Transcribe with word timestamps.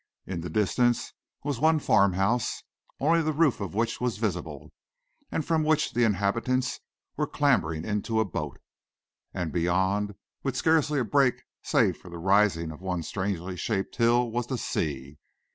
In 0.25 0.41
the 0.41 0.49
distance 0.49 1.13
was 1.43 1.59
one 1.59 1.77
farmhouse, 1.77 2.63
only 2.99 3.21
the 3.21 3.31
roof 3.33 3.61
of 3.61 3.75
which 3.75 4.01
was 4.01 4.17
visible, 4.17 4.71
and 5.31 5.45
from 5.45 5.63
which 5.63 5.93
the 5.93 6.03
inhabitants 6.05 6.79
were 7.17 7.27
clambering 7.27 7.85
into 7.85 8.19
a 8.19 8.25
boat. 8.25 8.57
And 9.31 9.51
beyond, 9.51 10.15
with 10.41 10.57
scarcely 10.57 10.97
a 10.99 11.03
break 11.05 11.43
save 11.61 11.97
for 11.97 12.09
the 12.09 12.17
rising 12.17 12.71
of 12.71 12.81
one 12.81 13.03
strangely 13.03 13.55
shaped 13.55 13.97
hill, 13.97 14.31
was 14.31 14.47
the 14.47 14.57
sea. 14.57 15.19